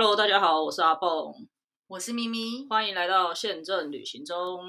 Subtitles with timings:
[0.00, 1.34] Hello，大家好，我是阿蹦，
[1.88, 4.60] 我是咪咪，欢迎来到宪政旅行中。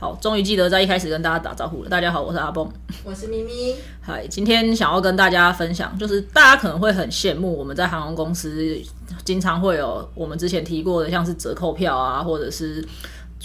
[0.00, 1.90] 好，终于记得在一开始跟大家打招呼了。
[1.90, 2.66] 大家好，我是阿蹦，
[3.04, 3.76] 我是咪咪。
[4.00, 8.74] 嗨，今天想要跟大家分享，就是大家可能会很羡慕我们在航空公司
[9.22, 12.82] 经常会有我们之前提过的，像是折扣票啊，或者是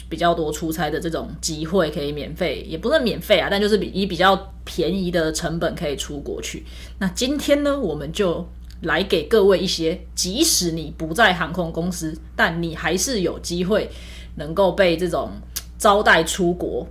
[0.10, 6.66] 比较多出差的这种机会，可以免费，也不是免费啊，但就是比以比较便宜的成本可以出国去。
[6.98, 8.48] 那今天呢，我们就
[8.82, 13.90] 来给各位一些，即使你不在航空公司，但你还是有机会
[14.36, 15.32] 能够被这种
[15.78, 16.88] 招待出国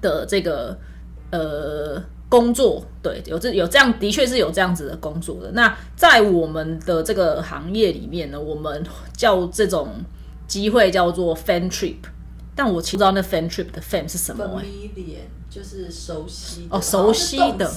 [0.00, 0.76] 的这个
[1.30, 5.50] 呃工作，对，有这有这样，的确是有这样子的工作的。
[5.52, 8.84] 那在我们的这个行业里面呢，我们
[9.16, 9.88] 叫这种
[10.46, 11.96] 机会叫做 fan trip，
[12.54, 14.64] 但我其实不知道那 fan trip 的 fan 是什么、欸。
[14.64, 17.72] familiar 就是熟悉哦熟悉的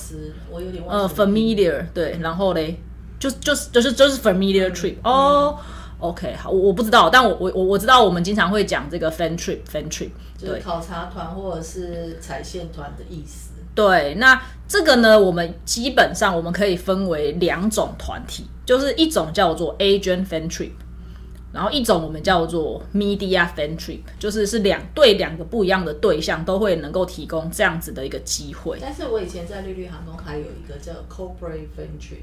[0.50, 1.08] 我有点忘了。
[1.08, 2.80] familiar 对，然后嘞，
[3.20, 5.58] 就就是就是就是 familiar trip、哦。
[6.00, 13.50] OK，好，我我不知道，但我我我我知道，我们经常会讲这个 fan trip fan trip，对就是考察团或者是踩线团的意思。
[13.74, 14.14] 对。
[14.20, 20.70] 那这个呢，我们基本上我们可以分为两种团体，就是一种叫做 agent fan trip，
[21.52, 28.78] 然后一种我们叫做 media fan trip，就是是两对两个不一样的对象都会能够提供这样子的一个机会。
[28.80, 32.22] 但是我以前在绿绿航空还有一个叫 corporate fan trip，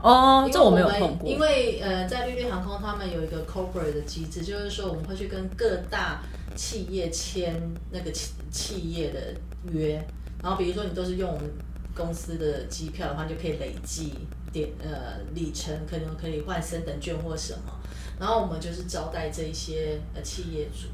[0.00, 1.28] 哦，这我没有碰过。
[1.28, 6.22] 因为呃，在绿绿航空他们有一个 corporate 的机制，就是说我们会去跟各大
[6.54, 9.34] 企业签那个企企业的
[9.72, 9.94] 约，
[10.42, 11.50] 然后比如说你都是用我们
[11.94, 14.12] 公司的机票的话，你就可以累计
[14.52, 17.72] 点呃里程，可能可以换升等券或什么，
[18.20, 20.88] 然后我们就是招待这一些呃企业主。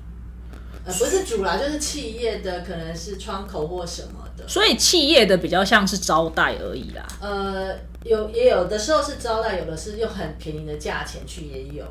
[0.84, 4.48] 呃，不是主啦，就是企业的，可能是窗口或什么的。
[4.48, 7.06] 所以企业的比较像是招待而已啦。
[7.20, 11.84] 呃，有也有的时候是招待，有的是用很便宜的价钱去，也有。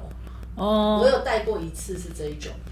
[0.55, 2.71] 哦我哦，有带过一次是这一种的，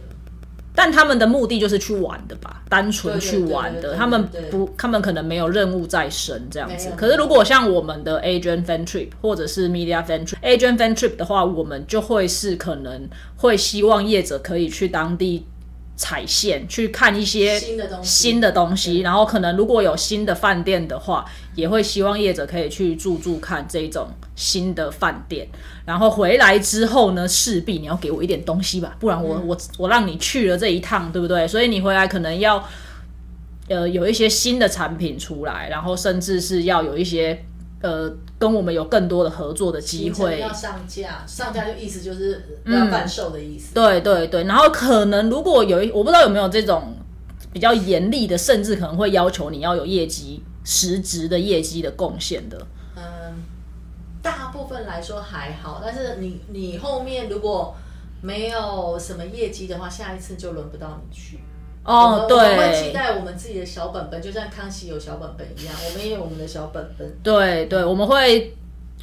[0.75, 3.81] 但他们的目的就是去玩的吧，单纯去玩的。
[3.81, 15.47] 对对对对他们不，他们可能没有任务在身这样子可是如果像我们的 agent fan trip 或者是 media fan trip，agent fan trip 的话，我们就会是可能会希望业者可以去当地
[15.99, 18.09] 踩线，去看一些新的东西。
[18.09, 25.45] 新的东西，然后可能如果有新的饭店的话，也会希望业者可以去住住看这种新的饭店，
[25.85, 31.45] 然后回来之后呢，势必你要给我一点东西吧，不然我、我我让你去了这一趟，对不对？
[31.45, 32.65] 所以你回来可能要
[33.67, 37.43] 呃有一些新的产品出来，然后甚至是要有一些
[37.81, 43.73] 呃跟我们有更多的合作的机会，要上架，上架就意思就是要贩售的意思。
[43.73, 46.95] 对对对，然后可能如果有一，我不知道有没有这种
[47.53, 52.68] 比较严厉的，甚至可能会要求你要有业绩实质的业绩的贡献的。
[52.95, 53.44] 嗯，
[54.22, 57.75] 大部分来说还好，但是你你后面如果
[58.22, 61.39] 没有什么业绩的话，下一次就轮不到你去。
[61.84, 67.12] 哦，对我们会期待我们自己的小本本，就像康熙有小本本一样，我们也有我们的小本本。
[67.23, 68.56] 对对，我们会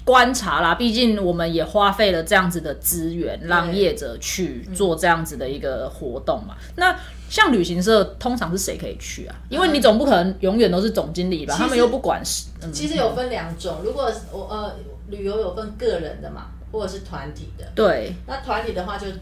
[0.04, 6.54] 观察啦，毕竟我们也花费了这样子的资源，让业者去做这样子的一个活动嘛。
[6.76, 6.96] 那
[7.28, 9.34] 像旅行社，通常是谁可以去啊？
[9.48, 11.56] 因为你总不可能永远都是总经理吧？
[11.58, 14.76] 他们又不管是，嗯，其实有分两种，如果我呃
[15.08, 17.64] 旅游有分个人的嘛，或者是团体的。
[17.74, 19.14] 对那团体的话，就是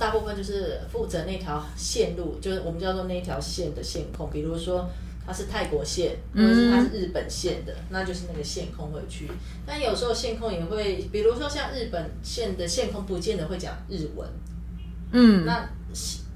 [0.00, 4.90] 大大部分就是负责那条线路，就是我们叫做那条线的线控，比如说
[5.24, 9.30] 它是泰国线，或者是它是日本线的，那就是那个线控会去。
[9.64, 14.28] 但有时候线控也会，比如说像日本线的线控，不见得会讲日文。
[15.12, 15.70] 嗯，那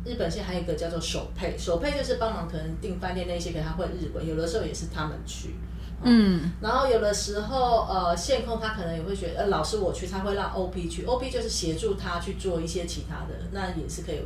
[0.04, 5.56] 日本线还有一个叫做手配，手配就是帮忙可能订饭店那些，可能他会日文，有的时候也是他们去。
[6.02, 14.20] 嗯，然后有的时候，呃，线控他可能也会觉得，呃，老师我去，他会让 OP 去，OP 就是协助他去做一些其他的，那也是可以，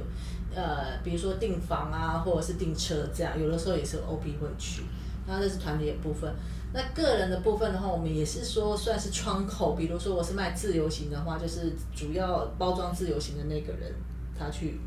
[0.55, 4.83] 呃，比如说订房啊，或者是订车这样，有的时候也是 OP 会去，
[5.27, 6.35] 那这是团体的部分。
[6.73, 13.95] 那个人的部分的话，我们也是说算是窗口，比如说我是卖自由行的话，就是主要包装自由行的那个人
[14.39, 14.81] 他去，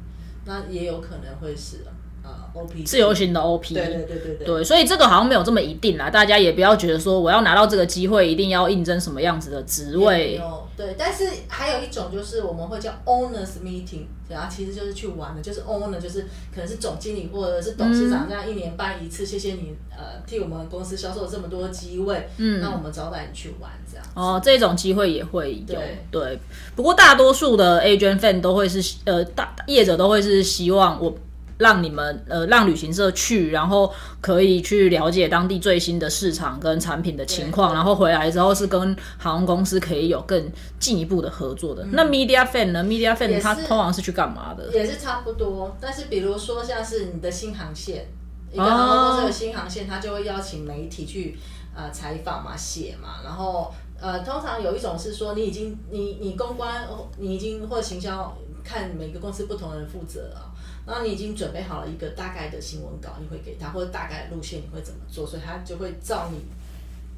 [0.45, 1.85] 那也有可能会是
[2.23, 4.45] 呃 OP 自由行的 OP，对对对对对。
[4.45, 10.35] 对，所以这个好像没有这么一定啦，大家也不要觉得说我要拿到这个机会，一定要应征什么样子的职位。
[10.35, 16.21] 有对，但是还有一种就是我们会叫 owners meeting，然后其实就是去玩的，就是 owner 就是
[16.53, 24.05] 可能是总经理或者是董事长这样一年办一次，谢谢你呃替我们公司销售这么多机会，嗯，那我们招待你去玩这样。
[24.15, 26.39] 哦，这种机会也会有，对对。
[26.75, 31.13] 不过大多数的 agent fan 都会是呃大业者都会是希望我
[31.61, 41.85] 让你们呃让旅行社去，然后可以去了解当地最新的市场跟产品的情况，然后回来之后是跟航空公司可以有更进一步的合作的。
[41.91, 44.71] 那 media fan 呢？media fan 嗯也是它通常是去干嘛的？
[44.73, 48.07] 也是差不多，但是比如说像是你的新航线，
[48.51, 51.37] 一个哦航空公司的新航线，他就会邀请媒体去
[51.75, 53.71] 呃采访嘛、写嘛，然后
[54.01, 60.49] 呃，通常有一种是说你已经你你公关哦你已经或者行销看每个公司不同的人负责啊，
[60.85, 66.39] 然后你已经准备好了一个大概的新闻稿，你会给他，或者大概的路线你会怎么做，所以他就会照你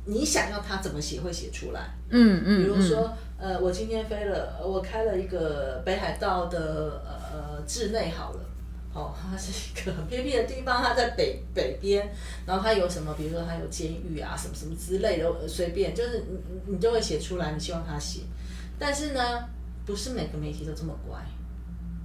[0.05, 1.89] 你想要他怎么写会写出来。
[2.09, 8.39] 嗯嗯，比如说，呃，我今天飞了，呃我开了一个北海道的呃志内好了，
[8.93, 12.13] 哦，它是一个很偏僻的地方，它在北北边，
[12.45, 18.19] 然后它有什么，比如说它有监狱啊，什么什么之类的，呃随便，就是你你你就会写出来，你希望他写，
[18.77, 19.47] 但是呢，
[19.85, 21.17] 不是每个媒体都这么乖，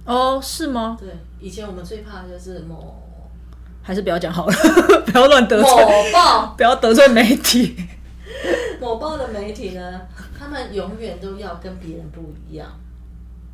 [0.09, 0.97] 哦，是吗？
[0.99, 1.07] 对，
[1.39, 2.95] 以前我们最怕的就是某
[3.83, 4.53] 还是不要讲好了，
[5.05, 7.75] 不要乱得罪某，报不要得罪媒体。
[8.81, 10.01] 某报的媒体呢，
[10.37, 12.67] 他们永远都要跟别人不一样。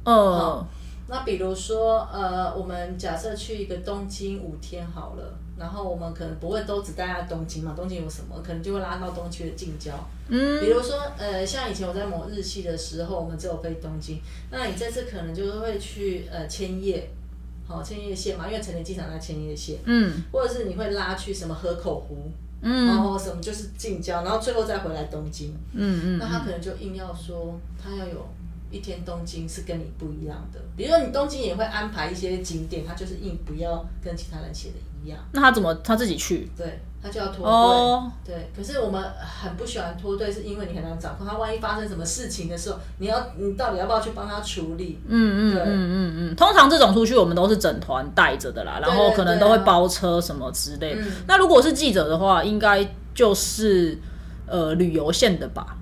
[0.06, 0.66] 嗯，
[1.08, 9.94] 那比如说，呃，我们假设去一个东京五天好了，然后我们可能不会都只待在东京嘛，东京有什么，可能就会拉到东区的近郊。
[10.28, 14.20] 嗯，比如说，呃，像以前我在某日系的时候，我们只有飞东京，
[14.52, 17.10] 那你这次可能就是会去呃千叶，
[17.68, 20.24] 好千叶县嘛，因为成田机场在千叶县，嗯。
[20.32, 22.18] 或者是你会拉去什么河口湖，
[22.62, 25.54] 嗯，然后什么就是近郊，然后最后再回来东京。
[25.74, 28.28] 嗯嗯，那他可能就硬要说他要有
[28.72, 36.50] 一天东京是跟你不一样的，比如说你东京也会安排一些景点，他就是硬不要跟其他人写的一样，那他怎么他自己去？
[36.58, 37.46] 对他就要脱队。
[37.46, 41.38] 哦，对，可是我们很不喜欢脱队，是因为你很难掌控他。
[41.38, 45.00] 万一发生什么事情的时候，你要你到底要不要去帮他处理？
[45.08, 51.02] 嗯嗯对嗯嗯嗯，通常这种出去我们都是整团带着的啦，然后可能都会包车什么之类的。
[51.02, 53.98] 嗯那如果是记者的话，应该就是
[54.48, 55.78] 呃旅游线的吧？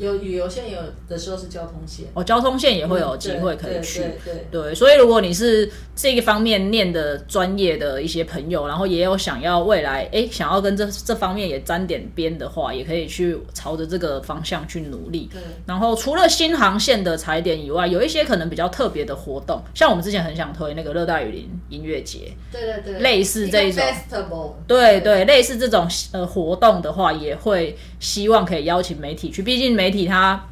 [0.00, 4.00] 有旅游线，有的时候是交通线，哦，交通线也会有嗯机会可以去。
[4.00, 4.62] 对对对。
[4.62, 15.28] 对，所以如果你是这个方面念的专业的一些朋友，然后也有想要未来哎想要跟这这方面也沾点边的话，也可以去朝着这个方向去努力。
[15.30, 15.40] 对。
[15.66, 23.84] 然后除了新航线的踩点以外，有一些可能比较特别的活动，像我们之前很想推那个热带雨林音乐节，对对对，类似这一种。
[23.84, 30.42] Festival，对对，类似这种呃活动的话，也会希望可以邀请媒体去，毕竟媒体他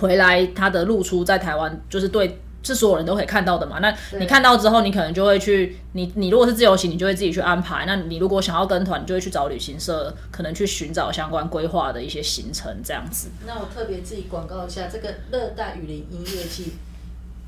[0.00, 2.40] 回来他的露出在台湾，就是对。
[2.60, 3.78] 是所有人都可以看到的嘛？
[3.78, 7.86] 那你看到之后，你可能就会去，你你如果是自由行，你就会自己去安排。
[7.86, 13.28] 那你如果想要跟团，你就会去找旅行社，可能去寻找相关规划的一些行程这样子。
[13.46, 16.74] 那我特别自己广告一下，这个热带雨林音乐季，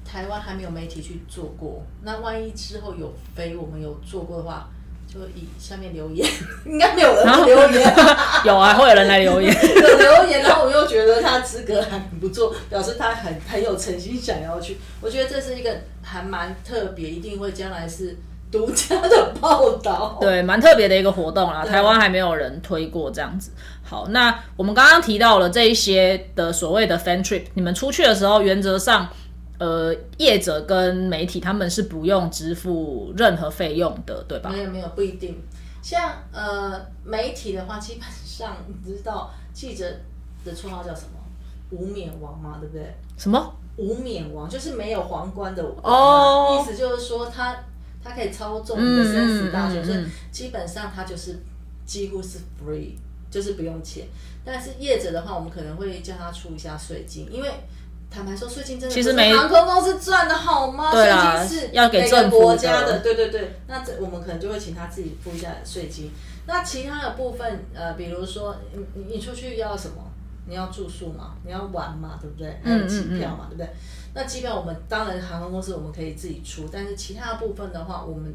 [0.02, 1.82] 台湾还没有媒体去做过。
[2.02, 4.70] 那万一之后有飞，我们有做过的话，
[5.12, 6.24] 就以下面留言，
[6.64, 7.94] 应该没有人留言，
[8.46, 9.52] 有啊，会有人来留言。
[9.74, 14.78] 有留言，然后我又觉得他资格还不错，表示他很很有诚心想要去。
[15.00, 15.70] 我觉得这是一个
[16.00, 18.16] 还蛮特别，一定会将来是
[18.52, 20.16] 独家的报道。
[20.20, 23.50] 对，蛮特别的一个活动啦，台湾还没有人推过这样子。
[23.82, 29.08] 好，那我们刚刚提到了这一些的所谓的 fan trip，你们出去的时候，原则上，
[29.60, 34.48] 呃，业者跟媒体他们是不用支付任何费用的，对吧？
[34.48, 35.38] 没有没有不一定，
[35.82, 39.84] 像呃媒体的话，基本上你知道记者
[40.46, 41.20] 的绰号叫什么？
[41.72, 42.90] 无冕王嘛，对不对？
[43.18, 43.54] 什么？
[43.76, 47.54] 无冕王就是没有皇冠的哦意思就是说他
[48.02, 51.38] 他可以操纵你的生死大权，嗯嗯嗯所以基本上他就是
[51.84, 52.92] 几乎是 free，
[53.30, 54.06] 就是不用钱。
[54.42, 57.50] 但是业者的话，我们可能会叫他出一下税金，因为。
[58.10, 60.90] 坦白说，税金真的是其实没航空公司赚的好吗？
[60.90, 63.60] 对啊税金是要给政府国家的的，对对对。
[63.68, 66.10] 那这我们可能就会请他自己付一下税金。
[66.46, 70.04] 那其他的部分，呃，比如说你你你出去要什么？
[70.46, 72.58] 你要住宿嘛，你要玩嘛，对不对？
[72.64, 73.70] 还有机票嘛，对不对？
[74.14, 78.34] 那机票我们当然航空公司我们可以自己出，但是其他的部分的话，我们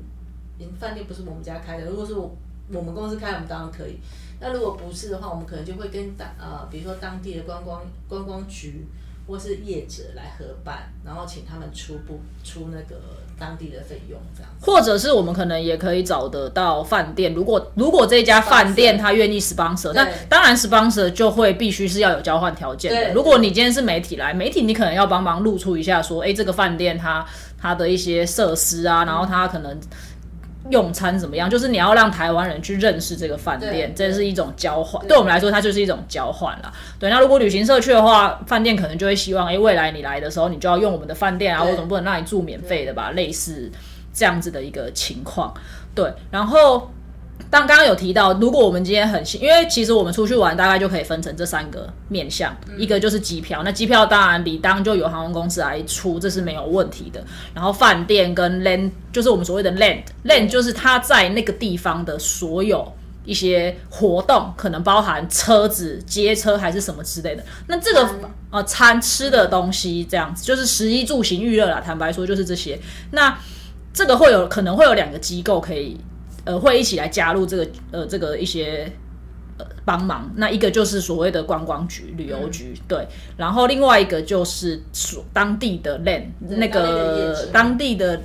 [0.79, 2.34] 饭店不是我们家开的，如果是我
[2.72, 4.00] 我们公司开，我们当然可以。
[4.39, 8.88] 那如果不是的话，我们可能就会跟当呃，比如说当地的观光观光局
[9.27, 13.01] 或是业者来合办，然后请他们出不出那个
[13.39, 14.65] 当地的费用这样子。
[14.65, 23.13] 或者是我们可能也可以找得到饭店，如果如果这家饭店他愿意 sponsor，那对当然 sponsor 就会必须是要有交换条件的。
[23.13, 27.25] 如果你今天是媒体来，媒体你可能要帮忙露出一下，说，哎，这个饭店它
[27.58, 29.79] 它的一些设施啊，然后它可能。
[30.70, 31.50] 用餐怎么样？
[31.50, 35.06] 就是你要让台湾人去认识这个饭店，这是一种交换。
[35.08, 36.72] 对我们来说，它就是一种交换啦。
[37.00, 43.12] 对，那如果旅行社去的话，饭店可能就会希望，哎，未来你来的时候，你就要用我们的饭店啊，对我总不能让你住免费的吧？
[43.12, 43.72] 类似
[44.14, 45.54] 这样子的一个情况。
[45.94, 46.92] 对，然后。
[47.51, 57.24] 当刚刚有提到，如果我们今天很幸，因为其实我们出去玩大概就可以分成这三个面向，一个就是机票，那机票当然理当就由航空公司来出，这是没有问题的。
[57.54, 62.92] 然后饭店跟 land 就是我们所谓的 land，land 就是它在那个地方的所有
[63.24, 67.44] 一些活动，可能包含车子、接车还是什么之类的。
[67.68, 68.10] 那这个
[68.50, 71.80] 呃餐吃的东西这样子，就是食衣住行娱乐啦。
[71.80, 72.77] 坦白说就是这些。
[73.12, 73.38] 那
[73.94, 75.98] 这个会有可能会有两个机构可以。
[76.46, 78.92] 呃，会一起来加入这个呃这个一些
[79.58, 80.32] 呃帮忙。
[80.36, 83.08] 那一个就是所谓的观光局、旅游局，对。
[83.36, 88.22] 然后另外一个就是所当地的 land 那个当地的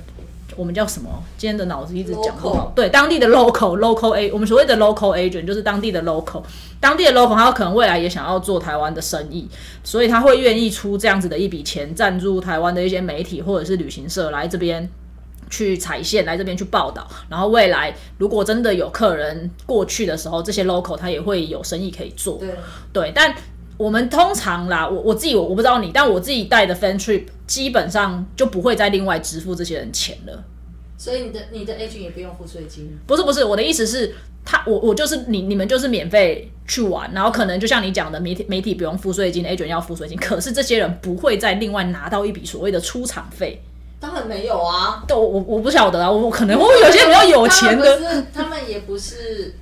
[0.55, 1.09] 我们叫什么？
[1.37, 2.73] 今天的脑子一直讲不好。
[2.75, 6.43] 对，当地的 local local a 我们所谓的 local agent 就是当地的 local，
[6.79, 9.47] 当地的 local 他可能未来也想要做台湾的生意，
[9.83, 14.87] 所以他会愿意出这样子的一笔钱赞助台湾的一些媒体或者是旅行社来这边。
[15.51, 22.39] 去踩线来这边去报道，然后未来如果真的有客人过去的时候，这些 local 他也会有生意可以做。
[22.39, 22.49] 对
[22.91, 23.35] 对，但
[23.77, 30.43] 我们通常啦，我我自己我我不知道你，但我自己带的 fan trip 基本上就不会再另外支付这些人钱了。
[30.97, 32.97] 所以你的你的 agent 也不用付税金？
[33.05, 34.13] 不是不是，我的意思是，
[34.45, 43.61] 他我我就是你你们就是免费去玩，然后可能就像你讲的，媒体媒体不用付税金，agent 要付税金，可是这些人不会再另外拿到一笔所谓的出场费。
[44.01, 45.03] 当然没有啊！
[45.07, 49.53] 但，我我不晓得啊，我可能会有些比较有钱的，他们也不是，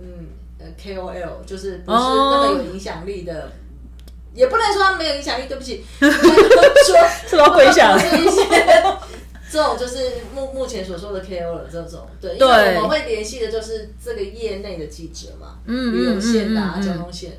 [0.00, 3.52] 嗯呃 KOL，就是不是那么有影响力的，
[4.34, 6.08] 也不能说他没有影响力，对不起， 说
[7.28, 8.44] 是要跪下是一些
[9.50, 9.98] 这种就是
[10.34, 17.32] 目目前所说的 KOL 这种，对，因为我们会联系的就是这个业内的记者嘛，嗯，旅游线啊，交通线，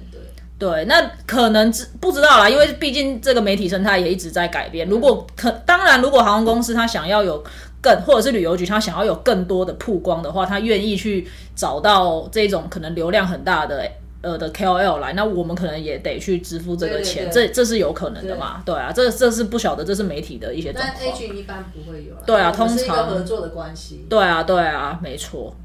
[0.59, 0.85] 对。
[0.85, 4.87] 那可能知不知道啦，因为毕竟这个媒体生态也一直在改变。
[4.87, 7.43] 如果可，当然，如果航空公司它想要有
[7.81, 13.89] 更，或者是旅游局它想要有更多的曝光的话，它愿意去找到这种可能流量很大的
[14.21, 18.61] 呃的 KOL 来，那我们可能也得去支付这个钱，这这是有可能的嘛？
[18.65, 20.97] 对啊，这这是不晓得，这是媒体的一些状况。
[20.99, 24.05] 但 A 群一般不会有，对啊，通常合作的关系。
[24.09, 25.55] 对啊，对啊，没错。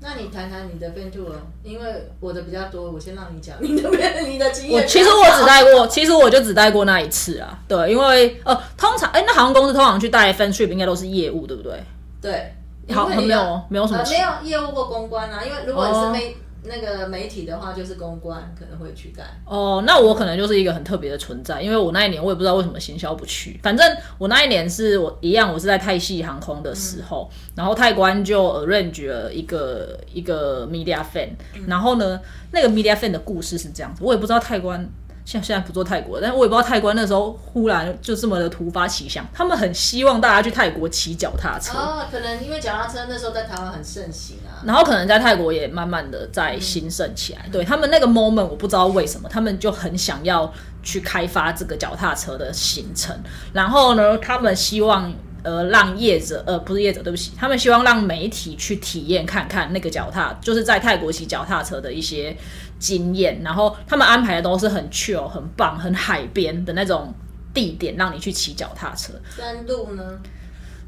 [0.00, 3.88] 那你谈谈你的 fan tour，因为我的比较多，我先让你讲你的
[4.28, 4.82] 你的经验。
[4.82, 7.58] 我其实我只带过，其实我就只带过那一次啊。
[7.66, 11.82] 对，因为呃，通常哎，那航空公司通常去带 fan trip 应该都是业务，对不对？
[12.20, 12.54] 对，
[12.94, 16.36] 好，没有没有什么没有业务或公关啊，因为如果你是没。
[16.68, 19.82] 那个媒体的话，就是公关可能会去干哦。
[19.86, 23.58] 那我可能就是一个很特别的存在，因为我那一年我也不知道为什么行销不去。
[23.62, 31.28] 反正我那一年是我一样，我是在泰系航空的时候，然后泰官就 arrange 了一个一个 media fan，
[31.66, 32.20] 然后呢，
[32.52, 34.88] 那个 media fan 的故事是这样子，我也不知道泰官。
[35.26, 41.76] 像现在不做泰国，但是我也不知道泰国那时候忽然就这么的突发奇想，他们很希望大家去泰国骑脚踏车。
[41.76, 47.44] 哦，可能因为脚踏车那时候在台湾很盛行啊，然后可能在泰国也慢慢的在兴盛起来。
[47.50, 50.50] 对他们那个 moment，我不知道为什么，他们就很想要
[50.84, 53.12] 去开发这个脚踏车的行程。
[53.52, 55.12] 然后呢，他们希望
[55.46, 62.36] 呃让业者呃不是业者，对不起，他们希望让媒体去体验看看那个脚踏，就是在泰国骑脚踏车的一些。
[62.78, 67.10] 经验，然后他们安排的都是很 chill、很棒、很海边的那种
[67.54, 69.14] 地点，让你去骑脚踏车。
[69.34, 70.02] 山路呢？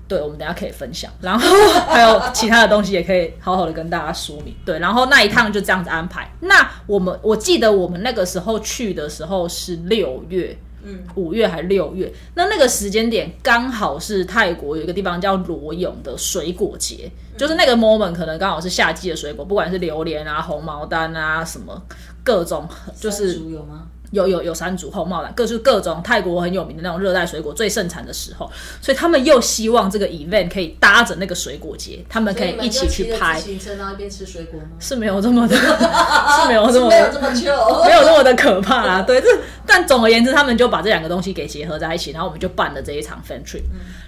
[0.06, 1.10] 对，我们等下可以分享。
[1.22, 1.48] 然后
[1.88, 4.54] 还有其他的东西也可以好好的跟大家说明。
[4.66, 6.30] 对，然后那一趟就这样子安排。
[6.40, 10.58] 那我们我记得我们那个时候去的时候是六月。
[10.84, 12.12] 嗯，五月还是六月？
[12.34, 21.82] 那那个时间点刚好是泰国有一个地方叫罗永的水果节，就是那个 moment 可能刚好是夏季的水果，不管是榴莲啊、红毛丹啊什么
[22.22, 22.68] 各种，
[22.98, 23.86] 就是有吗？
[24.10, 28.50] 有有有山竹、红帽兰，各是各种泰国很有名的那种热带水果最盛产的时候，
[28.80, 33.38] 所以他们又希望这个 event 可以搭着那个水果节，他们可以一起去拍。
[33.40, 34.66] 行程然后一边吃水果吗？
[34.80, 39.02] 是没有这么的， 是没有这么没有这么 糗，没有这么的可怕啊！
[39.02, 39.28] 对，这
[39.66, 43.62] 但总而言之，他们就把这两个东西给结合在一起，然后我们就办了这一场 fan trip。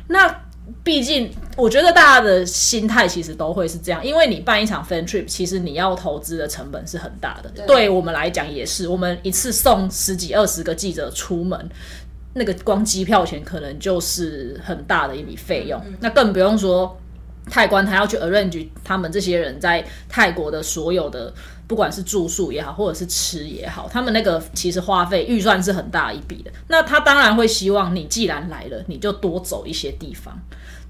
[0.09, 0.35] 那
[0.83, 7.50] 毕竟，我觉得大家的心态其实都会是这样，因为你办一场 fan trip，其实你要投资的成本是很大的。
[7.67, 11.69] 对我们来讲也是，我们一次送十几二十个记者出门，
[12.35, 15.81] 那个光机票钱可能就是很大的一笔费用。
[16.00, 16.99] 那更不用说
[17.50, 21.33] 泰官他要去 arrange 他们这些人在泰国的所有的，
[21.71, 26.50] 不管是住宿也好，或者是吃也好，他们那个其实花费预算是很大一笔的。
[26.67, 30.37] 那他当然会希望你既然来了，你就多走一些地方。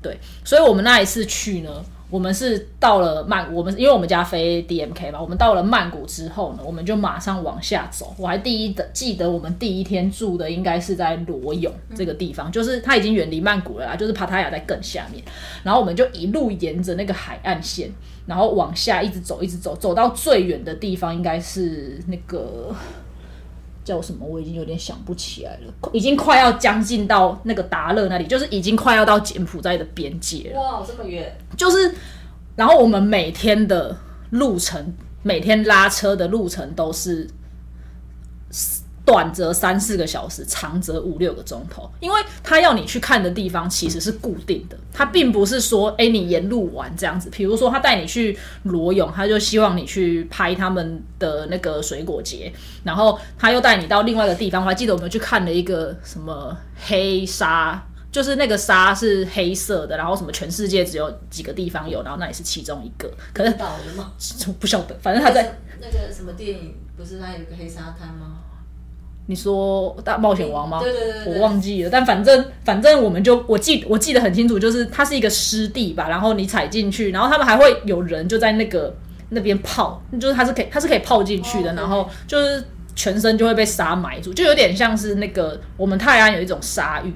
[0.01, 8.13] 对，所以我们那一次去呢，我们是到了曼，我们因为我们家飞 DMK 嘛，我们到了曼谷之后呢，我们就马上往下走。
[8.19, 15.23] 我还第一的记得我们第一天住的应该是在罗永这个地方，就是它已经远离曼谷了啦，就是帕塔亚在更下面。
[15.63, 17.89] 然后我们就一路沿着那个海岸线，
[18.27, 22.75] 然后往下一直走，一直走，走到最远的地方应该是那个
[23.85, 30.61] 叫什么，我已经有点想不起来了，已经快要将近到那个达勒那里，就是已经快要到柬埔寨的边界了。
[30.61, 31.95] 哇，这么远，就是，
[32.57, 33.97] 然后我们每天的
[34.31, 37.29] 路程，每天拉车的路程都是
[39.11, 47.29] 短则三四个小时，长则五六个钟头，因为他要你去看的地方其实是固定的，他并不是说，哎，你沿路玩这样子。
[47.31, 52.53] 比如说，他带你去罗永，他就希望你去拍他们的那个水果节，
[52.85, 54.63] 然后他又带你到另外一个地方。
[54.63, 57.85] 我还记得我们去看了一个什么黑沙。
[58.13, 63.09] 就是那个沙是黑色的，然后什么全世界只有几个地方有，然后那也是其中一个。
[63.33, 64.13] 可是倒了吗？
[64.59, 68.40] 不晓得，反正他在那个什么电影，不是他有个黑沙滩吗？
[69.27, 70.81] 你说大冒险王吗？
[70.81, 71.91] 对对对对我忘记了。
[71.91, 78.95] 但反正反正我们就我记我记得很清楚，就是它是一个湿地吧，然后你踩进去，然后他们还会有人就在那个
[79.29, 82.65] 那边泡，就是它是可以它是可以泡进去的，哦然后就是
[82.97, 87.13] 全身就会被沙埋住，就有点像是那个我们泰安有一种鲨鱼。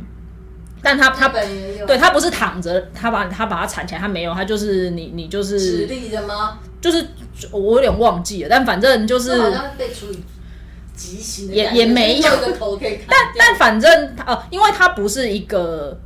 [0.80, 6.58] 但他他本也有对他不是躺着，他把他把它缠起来，他没有，他就是你你就直是立的吗？
[6.78, 7.06] 就是
[7.50, 10.23] 我有点忘记了，但反正就是好像被处以
[11.50, 12.30] 也也没有。
[13.08, 15.98] 但但反正它呃，因为它不是一个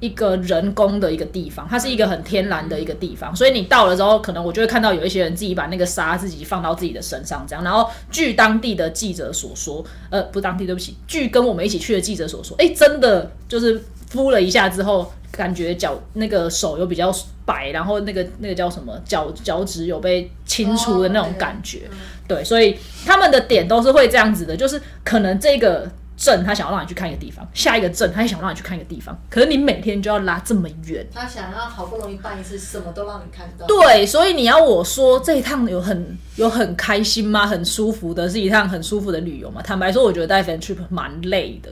[0.00, 7.62] 一个人工的一个地方，它是一个很天然的一个地方，所以你到了之后，可能我就会看到有一些人自己把那个沙自己放到自己的身上，这样。
[7.62, 17.14] 然后据当地的记者所说，呃，不是当地，对不起，据跟我们一起去的记者所说，哎，真的就是敷了一下之后，感觉脚那个手有比较
[17.44, 21.82] 白，然后那个那个叫什么脚脚趾有被清除的那种感觉。
[22.26, 25.90] 对，所以他们的点都是会这样子的，就是可能这个
[26.20, 31.06] 镇他想要让你去看一个地方，下一个镇他也想让你去看一个地方，可是你每天就要拉这么远。
[31.10, 33.66] 他想要好不容易办一次，什么都让你看到。
[33.66, 37.46] 对，所以你要我说这一趟有很有很开心吗？
[37.46, 39.62] 很舒服的，是一趟很舒服的旅游嘛？
[39.62, 41.70] 坦白说，我觉得带 fan trip 蛮累的。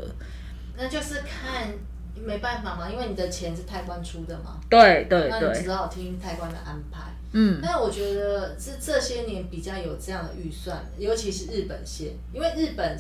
[0.79, 1.69] 那就是看
[2.25, 7.03] 没办法嘛，因为你的钱是泰官出的嘛，对对那你只，好听泰官的安排。
[7.33, 12.97] 嗯，那我觉得是这些年比较有这样的预算，尤其是日本线，因为日本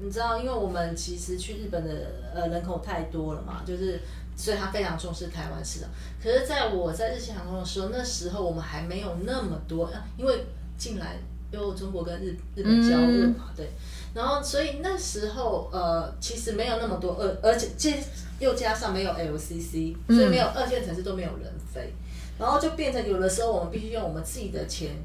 [0.00, 1.92] 你知道，因为我们其实去日本的
[2.34, 4.00] 呃人口太多了嘛，就是
[4.36, 5.88] 所以他非常重视台湾市场。
[6.22, 10.46] 可是在我在日系航空的时候，那时候我们还没有那么多，啊因为
[10.78, 11.18] 进来
[11.50, 13.68] 又中国跟日日本交恶嘛，对。
[14.12, 17.94] 然后，所以那时候，呃，其实没有那么多，而而且这
[18.40, 21.92] 又加上没有 LCC，所以没有二线城市都没有人飞，
[22.36, 24.96] 然后就变成有的时候我们必须用我们自己的钱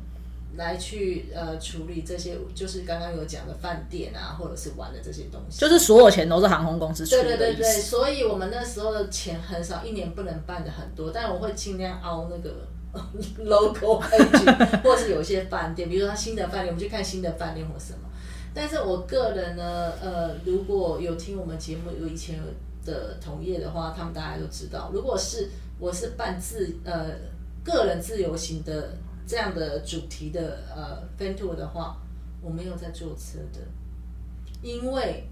[0.58, 5.60] 来去呃处理这些，就是刚刚有讲的饭店啊，或者是玩的这些东西。
[5.60, 7.82] 就是所有钱都是航空公司出的对对对对。
[7.82, 12.68] 所以我们那时候的钱很少，一年不能办的很多，但我会尽量凹那个
[13.46, 18.00] local agent， 或者是有一些饭店，比如说他新的饭店，我们去看新的饭店或什么。
[18.54, 22.40] 但是我个人呢，呃，如果有听我们节目有以前
[22.86, 27.08] 的同业的话，他们大家都知道，如果是我是办自呃
[27.66, 28.94] 个人自由行的
[29.28, 31.98] 这样的主题的呃 fan tour 的话，
[32.42, 33.60] 我没有在坐车的，
[34.62, 35.28] 因为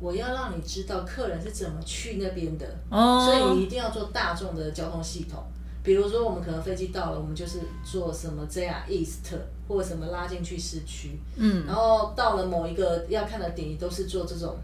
[0.00, 3.24] 我要让你知道客人是怎么去那边的，哦。
[3.24, 5.42] 所以你一定要做大众的交通系统。
[5.82, 9.32] 比如说，我们可能飞机到了，我们就是坐什么 JR East
[9.68, 14.56] 或者什么拉进去市区，嗯，然后到了某一个要看的点，你都是坐这种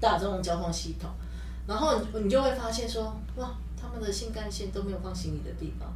[0.00, 1.10] 大众交通系统，
[1.66, 5.92] 然后你你就会发现说，哇，他们的新干线都没有放行李的地方，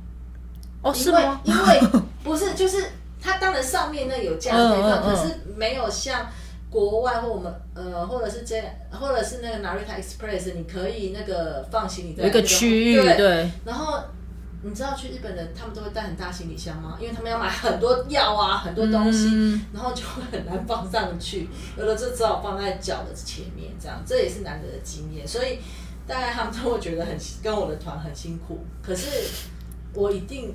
[0.83, 1.41] 哦，是吗？
[1.45, 1.81] 因为
[2.25, 2.85] 不是，就是
[3.21, 6.27] 它当然上面那有架子可以放，嗯嗯嗯可是没有像
[6.69, 13.17] 国外或我们呃，或者是这，或者是那个 Narita Express，你可以那个放行李在有一个区域，对。
[13.17, 13.99] 对，然后
[14.65, 16.97] 你知道去日本人他们都会带很大行李箱吗？
[17.01, 25.27] 因为他们要买很多药啊，很多东西，嗯然后就会很难放上去，有的就只好放在脚的前面，这样这也是难得的经验。
[25.27, 25.59] 所以
[26.07, 29.07] 大概他们都会觉得很跟我的团很辛苦，可是
[29.95, 30.55] 我一定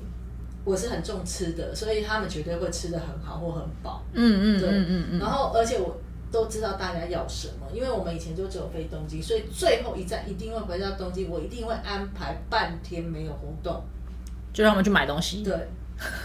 [0.68, 4.02] 我是很重吃的，所以他们绝对会吃的很好或很饱。
[4.12, 5.96] 嗯嗯对，嗯嗯嗯，然后而且我
[6.30, 13.82] 都知道大家要什么，因为我们以前就只有飞东京，所以最后一站一定会回到东京，我一定会安排半天没有活动。
[14.52, 15.42] 就让他们去买东西。
[15.42, 15.54] 对，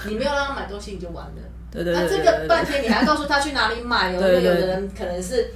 [0.08, 1.41] 你没有让他买东西，你就完了。
[1.71, 5.51] 对对那这对对对个半天你还要告诉他去哪里买哦，因为有的人可能是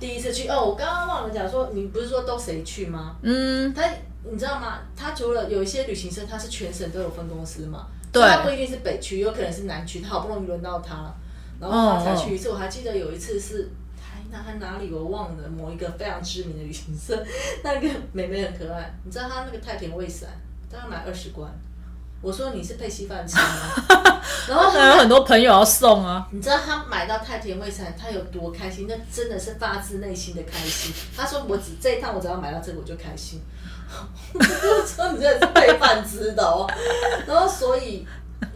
[0.00, 0.64] 第一次去哦。
[0.64, 3.16] 我刚刚忘了讲说，你不是说都谁去吗？
[3.22, 3.88] 嗯，他
[4.24, 4.80] 你知道吗？
[4.96, 11.12] 他除了有一些旅行社，他是全省都有分公司嘛，对他不一定是北区，有可能是南区，他好不容易轮到他，
[11.58, 12.50] 然后他才去一次。
[12.50, 17.24] 我还记得有一次是台南还哪里我忘了，某一个非常知名的旅行社，
[17.64, 20.28] 那个妹妹很可爱，你知道她那个太田胃伞，
[20.70, 21.50] 她要买二十罐。
[22.20, 24.22] 我说你是配稀饭吃吗？
[24.48, 26.28] 然后还有很多朋友要送啊。
[26.30, 28.86] 你知道他买到太田味菜，他有多开心？
[28.88, 30.94] 那真的是发自内心的开心。
[31.16, 33.40] 他说我只这一趟我只要买到这个我就开心。
[34.34, 36.66] 我说你真的是配饭吃的哦。
[37.26, 38.06] 然后所以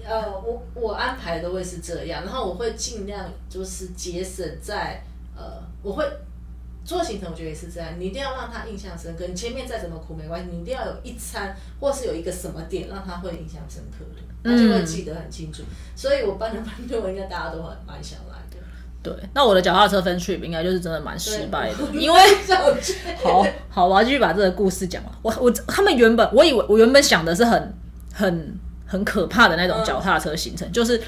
[0.05, 5.03] 呃，我我安排都会是这样，然后我会尽量就是节省在
[5.37, 6.05] 呃，我会。
[6.87, 9.27] 做行程我觉得也是这样，你一定要让他印象深刻。
[9.27, 15.65] 你前面再怎么苦没关系，你一定要有一餐或是有一个什么点让他会印象深刻的，他就会记得很清楚。
[15.97, 18.37] 所以我办的班对我应该大家都很蛮想来。
[19.15, 22.21] 对，那我的脚踏车分 trip 应该就是真的蛮失败的，因为
[23.23, 25.13] 好好，我要继续把这个故事讲完。
[25.23, 27.75] 我我他们原本我以为我原本想的是很
[28.13, 31.01] 很很可怕的那种脚踏车行程，就是。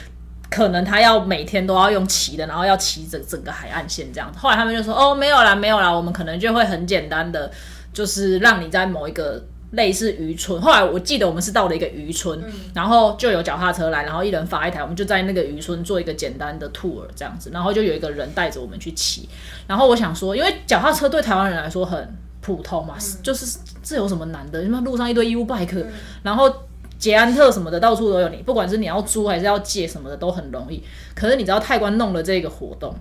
[0.50, 4.32] 可能他要每天都要用骑的，然后要骑整整个海岸线这样。
[4.34, 7.52] 后来他们就说：“哦，没有啦，没有啦，我们可能就会很简单的，
[7.92, 12.42] 就是让你在某一个类似渔村。”后来我记得我们是到了一个渔村，
[12.74, 17.50] 然后就有脚踏车来，然后一人发一台，我们就在那个渔村做一个简单的 tour 这样子。
[17.52, 19.28] 然后就有一个人带着我们去骑。
[19.66, 24.62] 然后我想说，因为脚踏车对台湾人来说很普通嘛，就是这有什么难的？
[24.62, 25.84] 因为路上一堆 U bike，
[26.22, 26.52] 然后。
[26.98, 30.82] 捷安特什么的到处都有，你不管是你要租还是要借什么的都很容易。
[31.14, 32.92] 可是你知道泰国弄了这个活动，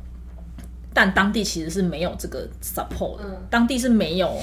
[0.97, 4.35] 但当地其实是没有这个 support，的当地是没有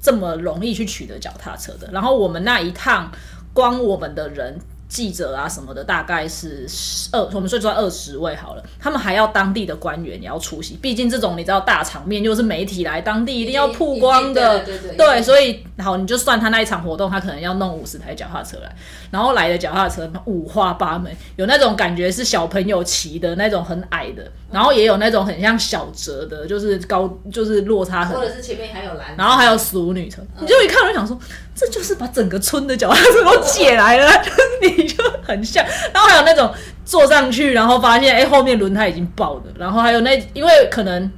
[0.00, 1.90] 这么容易去取得脚踏车的。
[1.92, 3.12] 然后我们那一趟，
[3.52, 4.58] 光我们的人。
[4.90, 6.66] 记者啊什么的，大概是
[7.12, 8.62] 二，我们说说二十位好了。
[8.80, 15.22] 他们还要当地的官员也要出席，毕竟这种你知道大场面，又是媒体来当地一定要曝光的，对对对。
[15.22, 18.74] 所以好，你就算他那一场活动，他可能要弄五十台脚踏车来，
[19.12, 31.16] 然后来的脚踏车五花八门，有那种感觉是小朋友骑的那种很矮的，然后也有那种很像小折的，就是高就是落差很，或者是前面还有蓝，然后还有熟女车，你就一看我就想说，
[31.54, 34.10] 这就是把整个村的脚踏车都借来了，
[34.62, 34.90] 你。
[34.90, 36.52] 就很像，然后还有那种
[36.84, 41.10] 坐上去，然后发现哎后面轮胎已经爆了，然后还有那因为可能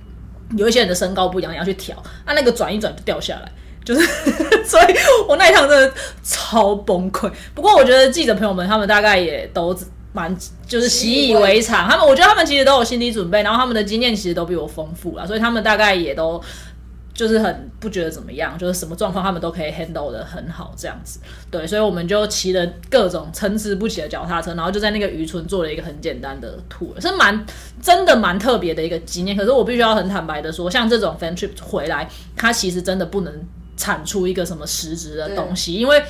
[0.57, 3.51] 有一些人的身高不一样，你要去调，啊那个转一转就掉下来，
[3.83, 4.07] 就是，
[4.65, 4.95] 所以
[5.27, 5.93] 我那一趟真的
[6.23, 7.31] 超崩溃。
[7.55, 9.77] 不过我觉得记者朋友们他们大概也都
[10.13, 16.41] 蛮就是习以为常，他们我觉得他们其实都有心理准备，然后他们的经验其实都比我丰富了，所以他们大概也都。
[17.15, 21.21] 就是很不觉得怎么样，就是什么状况他们都可以 handle 的很好，这样子。
[21.51, 27.45] 对，所以我们就骑了各种参差不齐的脚踏车，然后就在那个渔村做了一个很简单的 tour，是蛮
[27.81, 29.37] 真的蛮特别的一个经验。
[29.37, 33.33] 可是我必须要很坦白的说，像这种 fan trip 回来，它其实真的不能
[33.77, 36.03] 产出一个什么实质的东西，因为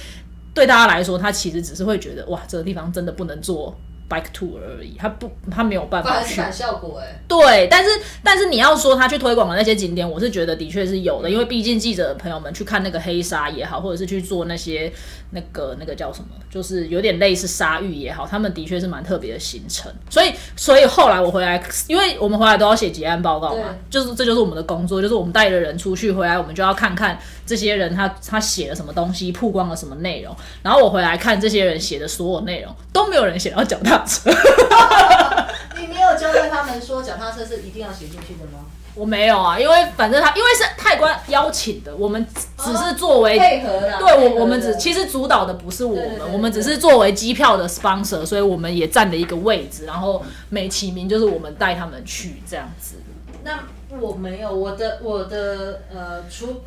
[0.54, 3.76] 对大家来说，他其实只是会觉得哇，这个地方真的不能做。
[4.12, 7.20] Bike tour 而已，他不，他没有办法去反效果哎。
[7.26, 7.90] 对，但是
[8.22, 14.92] 但是你要说他去推广的那些景点，我是觉得的确是有的，因为毕竟记者朋友们去看那个黑沙也好，或者是去做那些
[15.30, 19.90] 那个那个叫什么，就是有点类似沙域也好，他们的确是蛮特别的行程。
[20.10, 34.30] 所以所以后来我回来，因为我们回来都要写结案报告嘛，就是这就是我们的工作，就是我们带着人出去回来，我们就要看看这些人他他写了什么东西，曝光了什么内容，然后我回来看这些人写的所有内容，都没有人写到脚踏车。
[35.78, 38.66] 你没有交代他们说脚踏车是一定要写进去的吗？
[38.94, 42.26] 我没有啊，因为反正他因为是泰官邀请的，我们
[42.58, 43.98] 只是作为配合的。
[43.98, 52.96] 对，我我们只其实主导的不是我们，我们只是作为机票的 sponsor，所以我们也占了一个位置，然后美其名就是我们带他们去这样子。
[53.44, 53.60] 那
[53.98, 56.60] 我没有，我的我的呃，除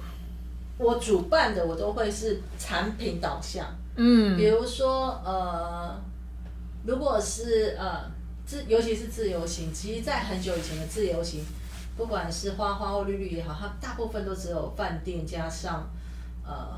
[0.77, 6.03] 我主办的，我都会是产品导向，嗯，比如说呃。
[6.88, 8.03] 如果是呃
[8.45, 11.43] 自，尤其是自由行，其实，在很久以前的自由行，
[11.97, 15.89] 不管是花花或绿绿也好，它大部分都只有饭店加上
[16.45, 16.77] 呃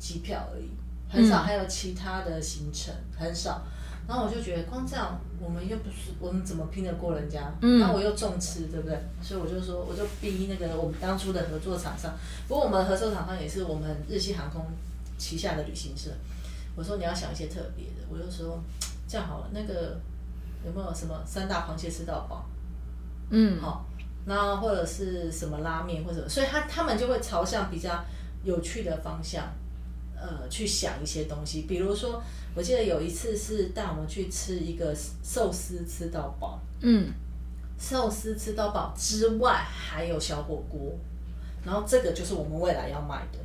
[0.00, 0.68] 机票而已，
[1.08, 3.62] 很少还有其他的行程，很少。
[4.08, 7.52] 然后我就觉得，光这样，我们又不是我们怎么拼得过人家？
[7.80, 8.96] 然后我又重吃，对不对？
[9.20, 12.12] 所以我就说，我就逼那个我们当初的合作厂商，
[12.46, 14.64] 不过我们合作厂商也是我们日系航空
[15.18, 16.10] 旗下的旅行社。
[16.76, 18.58] 我说你要想一些特别的，我就说。
[19.08, 20.00] 这样好了，那个
[20.64, 22.44] 有没有什么三大螃蟹吃到饱？
[23.30, 23.86] 嗯，好，
[24.24, 28.04] 那或者是什么拉面或者，所以他他们就会朝向比较
[28.42, 29.44] 有趣的方向，
[30.16, 31.66] 呃，去想一些东西。
[31.68, 32.20] 比如说，
[32.56, 37.12] 我记得有一次是带我们去吃一个寿司吃到饱，嗯，
[37.78, 40.98] 寿司吃到饱之外还有小火锅，
[41.62, 43.38] 然后这个就是我们未来要卖的。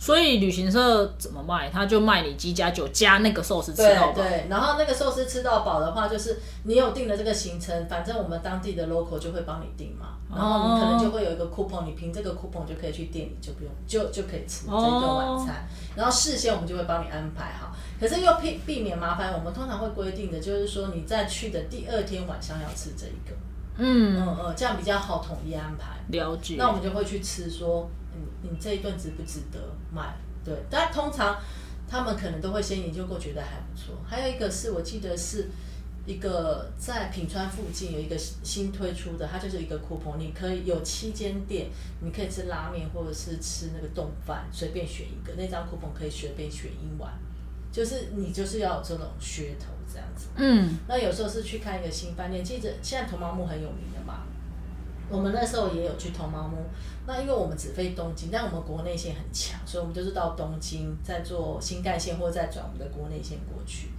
[0.00, 1.68] 所以旅行社怎么卖？
[1.68, 4.14] 他就卖你鸡加酒加那个寿司吃到饱。
[4.14, 15.68] 对，然后那个寿司吃到饱的话，就是你有订了这个行程，反正我们当地的 local 就会帮你订嘛，然后你可能就会有一个 coupon，你凭这个 coupon 就可以去店里，就不用就就可以吃这一顿晚餐。
[15.94, 23.36] 然后事先我们就会帮你安排好，可是又避避免麻烦，我们通常会规定的就是说你在去的第二天晚上要吃这一个。
[23.82, 25.98] 嗯嗯嗯，这样比较好统一安排。
[26.08, 26.56] 了解。
[26.58, 29.58] 那我们就会去吃，说，嗯，你这一顿值不值得
[29.94, 30.14] 买？
[30.44, 31.38] 对，但通常
[31.88, 33.96] 他们可能都会先研究过，觉得还不错。
[34.06, 35.48] 还有一个是我记得是
[36.06, 41.68] 一个在品川附近有一个新推出的，它就是一个 coupon，你可以有七间店，
[42.00, 47.12] 你可以吃拉面或者是吃那个冻饭，随便选一个，那张 coupon 可以随便选一碗。
[47.72, 54.24] 就是你就是要有这种噱头这样子，嗯，那有时候是去看一个新饭店，记得现在铜毛木很有名的嘛，
[55.10, 56.56] 我们那时候也有去铜毛木，
[57.06, 63.90] 那因为我们只飞东京，但我们国内线很强，所以我们就是到东京再坐新干线或者再转我们的国内线过去，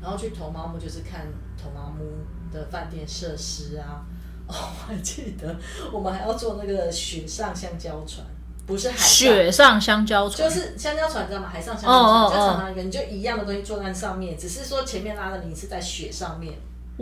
[0.00, 1.26] 然后去铜毛木就是看
[1.60, 2.04] 铜毛木
[2.52, 4.06] 的饭店设施啊，
[4.46, 5.54] 哦，我还记得
[5.92, 8.24] 我们还要坐那个雪上香蕉船。
[8.66, 11.48] 不是海雪上香蕉船，就是香蕉船，知道吗？
[11.52, 16.54] 海上香蕉船，就常常一个，你就一样的东西坐在上面，只是说前面拉的你是在雪上面。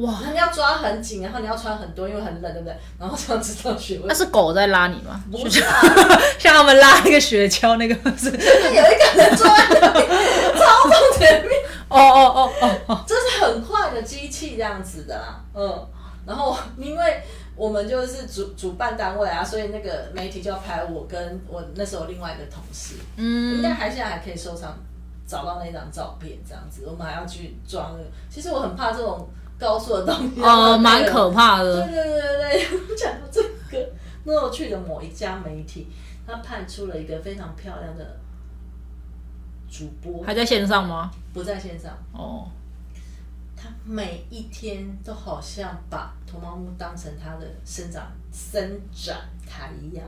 [0.03, 0.21] 哇！
[0.25, 2.77] 那你要抓很紧，然后你要穿很多，因为很冷，对不对？
[2.99, 4.05] 然后这样子上雪位。
[4.09, 5.23] 那是狗在拉你吗？
[5.31, 5.61] 不是，
[6.39, 10.09] 像他们拉那个雪橇那个，是有一个人坐在那边
[10.57, 11.53] 操纵前面。
[11.89, 15.41] 哦哦哦哦哦，这是很快的机器这样子的啦。
[15.55, 15.89] 嗯，
[16.27, 17.23] 然后因为。
[17.59, 24.79] 我们就是主主办单位啊，所以那个媒体就要拍我跟我那时候另外一个同事，嗯，应该还现在还可以收藏
[25.27, 27.97] 找到那张照片这样子，我们还要去装。
[28.31, 31.87] 其实我很怕这种高速的东西，哦，蛮可怕的。
[31.87, 33.91] 对对对对对，讲到这个，
[34.25, 35.89] 那我去的某一家媒体，
[36.27, 38.17] 他派出了一个非常漂亮的
[39.69, 41.11] 主播，还在线上吗？
[41.33, 42.49] 不在线上哦。
[43.61, 49.17] 他每一天都好像把头毛木当成他的生长伸展
[49.51, 50.07] 台一样，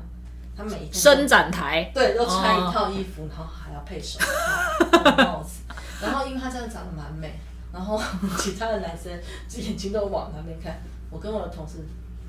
[0.57, 5.63] 他每一天伸展台，对，都穿一套衣服，然后还要配手套、帽子，
[6.01, 7.41] 然后因为他真的长得蛮美，
[7.73, 8.01] 然后
[8.39, 9.13] 其他的男生
[9.57, 10.81] 眼睛都往那边看，
[11.11, 11.79] 我跟我的同事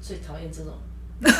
[0.01, 0.73] 最讨厌这种。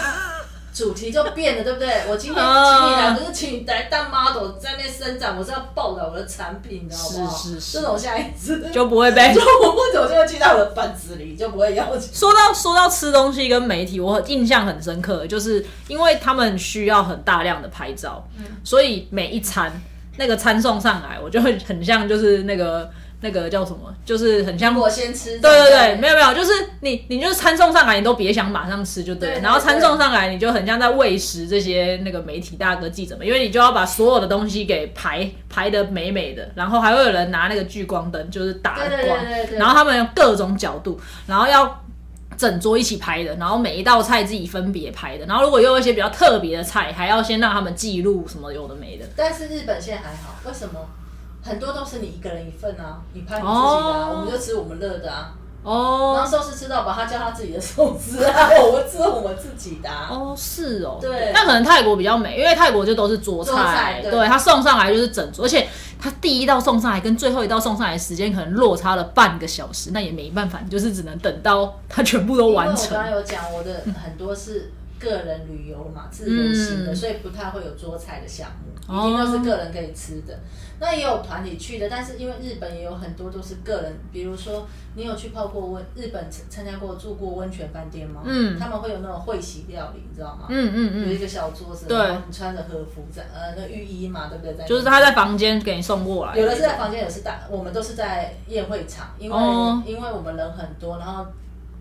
[0.74, 2.06] 主题就变了，对不对？
[2.08, 7.30] 我今天请你来，不是请你来当 model 在那边伸展，我是要报道我的产品，你知道吗？
[7.30, 12.14] 是是是，这种下一次 就不会被，就我不走就会记到我的本子里，就不会邀请。
[12.14, 18.26] 说到说到吃东西跟媒体，我印象很深刻，就是因为他们需要很大量的拍照，
[18.64, 19.74] 所以每一餐
[20.16, 22.90] 那个餐送上来，我就会很像就是那个。
[23.22, 23.94] 那个叫什么？
[24.04, 25.40] 就是很像我先吃。
[25.40, 29.40] 对对对，没有没有，就是你你就是餐送上来，你都别想马上吃就对。
[29.42, 39.18] 然后餐送上来，你就很像在喂食这些那个媒体大哥记者们，因为你就要把所有的东西给排排的美美的，然后还会有人拿那个聚光灯，就是打光，
[39.58, 41.84] 然后他们用各种角度，然后要
[42.36, 49.06] 整桌一起拍的，然后每一道菜自己分别拍的，然后如果有一些比较特别的菜，还要先让他们记录什么有的没的。
[49.16, 50.80] 但是日本现在还好，为什么？
[51.44, 55.34] 很多都是你一个人一份啊，你拍你自己的，啊我们就吃我们乐的啊。
[55.64, 56.14] 哦。
[56.16, 59.90] 然后寿司吃到饱，他叫他自己的寿司啊， 我们吃我们自己的。
[59.90, 60.98] 哦，是哦。
[61.02, 61.32] 对。
[61.34, 65.68] 那可能泰国比较美，因为泰国就都是桌菜，对，他送上来就是整桌，而且
[66.00, 72.90] 他第一道送上来跟最后一道送上来时间可能落差了半个小时，那也没办法，你就是只能等到他全部都完成。
[72.90, 74.72] 我刚刚有讲，我的很多是
[75.02, 80.38] 个人旅游嘛，自由行的，所以不太会有桌菜的项目，一定都是个人可以吃的。
[80.80, 88.22] 那也有团体去的，但是因为日本也有很多都是个人，比如说你有去泡过温，日本参参加过住过温泉饭店吗？
[88.26, 90.48] 嗯，他们会有那种会席料理，你知道吗？
[90.50, 94.66] 嗯嗯嗯，有一个小桌子，然后你穿着和服在呃那浴衣嘛，对不对？
[94.68, 99.38] 就是他在房间给你送过来，有的是在房间，有的是大，我们都是在宴会场，因为
[99.86, 101.28] 因为我们人很多，然后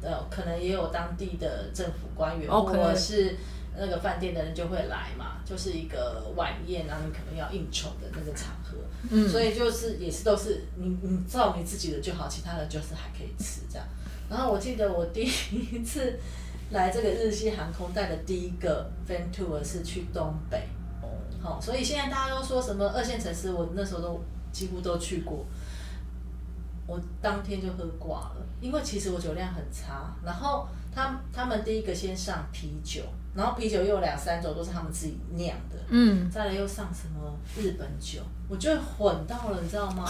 [0.03, 3.37] 呃可能也有当地的政府官员或者是。
[3.79, 8.77] 那个饭店的人就会来嘛，就是一个晚宴，然后你可能要应酬的那个场合，
[9.09, 13.87] 嗯，所以就是也是都是你你照你自己的就好，其他的就是还可以吃这样。
[14.29, 16.19] 然后我记得我第一次
[16.71, 20.69] 来这个日系航空带的第一个 fan tour 是去东北，
[21.01, 21.09] 哦，
[21.41, 24.21] 好，所以现在大家都说什么二线城市，我那时候都
[24.53, 25.47] 几乎都去过，
[26.91, 33.03] 我当天就喝挂了，因为其实我酒量很差，然后他他们第一个先上啤酒。
[33.33, 40.05] 然后啤酒又有两三种都是他们自己酿的，嗯，再来又上什么日本酒，我就混到了，你知道吗？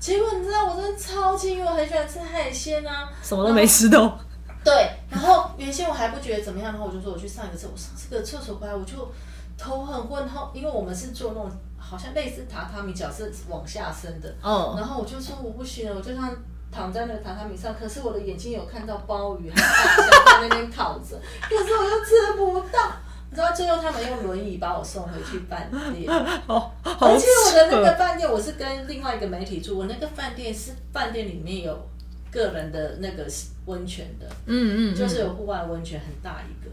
[0.00, 4.18] 结果你知道我真的超气，因为我很喜欢吃海鲜啊，什么都没吃到。
[4.64, 9.08] 对，然后原先我还不觉得怎么样，然后我就说我去上一个厕，我上这个厕所回来我就
[9.56, 11.48] 头很昏，然后因为我们是做那种
[11.88, 16.34] 好像类似榻榻米，脚是往下伸的，哦，然后我就说我不行了，我就像
[16.72, 22.90] 躺在那个榻榻米上，可是我的眼睛有看到鲍鱼还有大象在那边烤着，可是我又吃不到。
[23.28, 31.88] 你知道最后他们用轮椅把我送回去饭店，而且我的那个饭店我是跟另外一个媒体住，我那个饭店是饭店里面有
[32.30, 33.26] 个人的那个
[33.66, 36.70] 温泉的，嗯嗯，就是有户外温泉很大一个。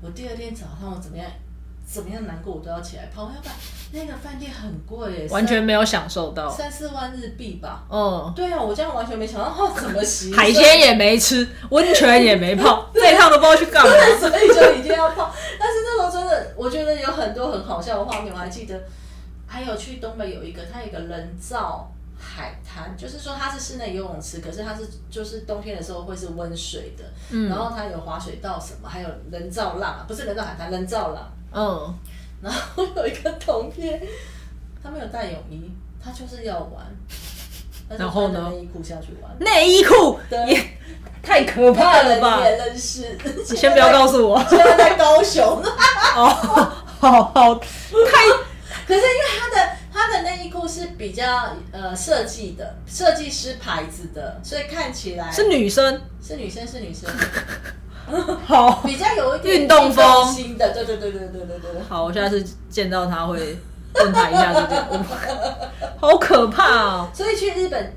[0.00, 1.28] 我第二天早上我怎么样
[1.90, 3.54] 怎么样难过我都要起来泡，要不然
[3.92, 6.50] 那个饭店很贵耶，完全没有享受到。
[6.50, 7.84] 三四万日币吧。
[7.90, 13.90] 嗯，对啊，我这样完全没想到哦怎么洗海鲜也没吃，温泉也没泡， 这一趟都不知道去干嘛。
[14.20, 15.34] 所以就一定要泡。
[15.58, 18.78] 但是那时候真的，我觉得有很多很好笑的画面，我还记得。
[19.50, 31.26] 还有去东北有一个，它有一个人造海滩，就是说它是室内游泳池，可是它是就是冬天的时候会是温水的，嗯然后它有滑水道什么，还有人造浪啊，不是人造海滩，人造浪。
[31.52, 31.94] 嗯，
[32.42, 34.00] 然后有一个同片，
[34.82, 35.70] 他没有带泳衣，
[36.02, 36.86] 他就是要玩，
[37.98, 38.40] 然后呢？
[38.40, 39.38] 穿内衣裤下去玩。
[39.40, 40.18] 内衣裤？
[40.28, 40.46] 对。
[40.46, 40.78] 也
[41.20, 42.38] 太可怕了吧！
[42.38, 43.18] 你也认识，
[43.50, 44.38] 你先不要告诉我。
[44.48, 45.44] 现在在高雄。
[45.44, 46.24] 哦，
[47.00, 47.62] 好好，太
[48.86, 57.10] 可是因为他的他的内衣裤是比较呃设计的，设计师牌子的，所以看起来是女生，是女生是女生，
[58.46, 61.82] 好比较有一点运动风新的，对对对对对对对。
[61.88, 63.58] 好，我下次见到他会
[63.94, 65.04] 问他一下这件，
[66.00, 67.08] 好可怕哦。
[67.12, 67.92] 所以去日本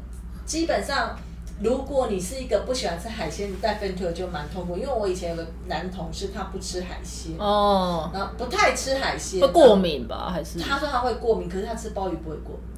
[0.45, 1.17] 基本上。
[1.63, 4.75] 如果你是一个不喜欢吃海鲜，你带 e n t 就蛮痛苦。
[4.75, 10.31] 因为我以前有个男同事，他不吃海鲜，哦，然后不太吃海鲜，会过敏吧？
[10.33, 12.70] 还是他说他会过敏，可是他吃鲍鱼不会过敏，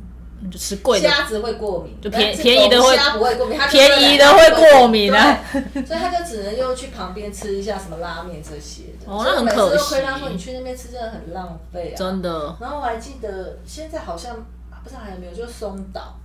[0.50, 1.10] 就吃贵的？
[1.10, 5.40] 虾子会过敏，就便便宜的会虾不会过敏，它便宜的会过敏啊。
[5.52, 9.12] 所以他就只能又去旁边吃一下什么拉面这些的。
[9.12, 9.78] 哦那很可惜。
[9.78, 11.98] 都亏他说你去那边吃真的很浪费啊。
[11.98, 14.36] 真的，然后我还记得现在好像
[14.84, 16.16] 不知道还有没有，就松岛，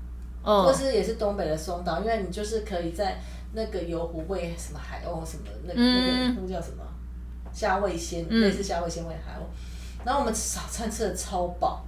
[0.45, 3.21] 嗯或是也是东北的松岛，因为你就是可以在
[3.53, 6.85] 那个油湖喂什么海鸥什么那个、那个嗯那个叫什么？
[7.53, 8.41] 虾味鲜，嗯。
[8.43, 9.43] 类似虾味鲜喂海鸥。
[10.05, 11.85] 然后我们吃早餐吃的超饱，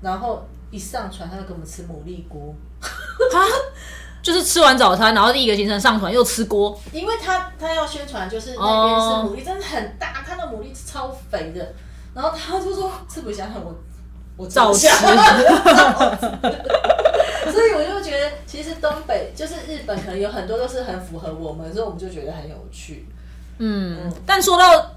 [0.00, 2.54] 然后一上船他就给我们吃牡蛎锅。
[2.80, 3.38] 啊，
[4.22, 11.74] 就是吃完早餐，然后第一个行程上船又吃锅，因为他他要宣传，就是那边是哦牡蛎，真的很大，他的牡蛎超肥的。
[12.14, 13.74] 然后他就说吃不下，我
[14.36, 14.88] 我照吃。
[17.52, 23.06] 所以我就觉得，其实东北就是日本，可能有很多都是很符合我们，所以我们就觉得很有趣。
[23.58, 24.96] 嗯，但说到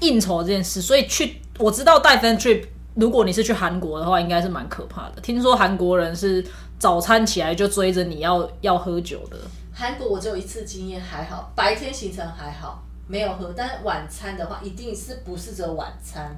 [0.00, 5.20] 应酬这件事，所以去我知道带 fan trip，如果你是去韩国的话，应该是蛮可怕的。
[5.20, 6.44] 听说韩国人是
[6.78, 9.36] 早餐起来就追着你要要喝酒的，
[9.72, 16.34] 韩国我只有一次经验，还好，白天行程还好，没有喝，但是晚餐的话，一定是不是只有晚餐，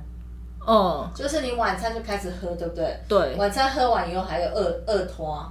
[0.66, 3.00] 嗯，就是你晚餐就开始喝，对不对？
[3.08, 5.50] 对，晚餐喝完以后还有二二托。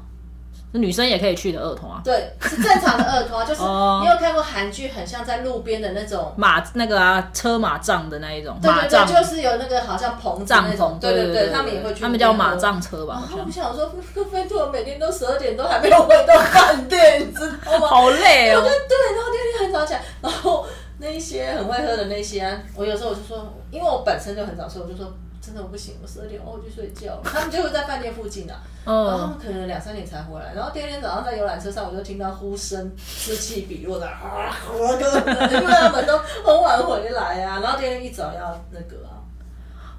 [0.79, 12.51] 女生也可以去的二童啊，对，是正常的二拖， 就是哦你有看过韩剧，很像在路边的那种，马那个啊车马帐的那一种，对对对，就是有那个好像棚子帐那种篷，，对对对，他们也会去，他们叫马。
[12.61, 17.87] 帐车吧，我想说，跟飞兔每天都十二点都还没有回到饭店，你知道吗？
[17.87, 20.63] 好累哦对，对，然后第二天很早起来，然后
[20.99, 27.21] 那一些很会喝的那些啊，我有时候我就说，因为我本身就很早睡，我就说真的我不行，我十二点哦我去睡觉了。
[27.25, 35.17] 他们就会在饭店附近啊，然后他嗯，们可能两三点才回来，然后第二天早上在游览车上，我就听到呼声此起彼落的啊，我哥，
[35.51, 39.17] 因为他们都很晚回来啊，然后第二天一早要那个啊，